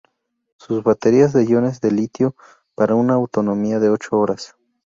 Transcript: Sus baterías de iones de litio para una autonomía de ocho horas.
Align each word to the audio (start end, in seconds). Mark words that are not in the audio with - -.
Sus 0.57 0.81
baterías 0.83 1.31
de 1.31 1.45
iones 1.45 1.79
de 1.79 1.91
litio 1.91 2.35
para 2.73 2.95
una 2.95 3.13
autonomía 3.13 3.79
de 3.79 3.89
ocho 3.91 4.17
horas. 4.17 4.55